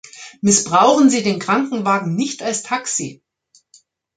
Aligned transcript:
Missbrauchen 0.41 1.11
Sie 1.11 1.21
den 1.21 1.37
Krankenwagen 1.37 2.15
nicht 2.15 2.41
als 2.41 2.63
Taxi! 2.63 3.21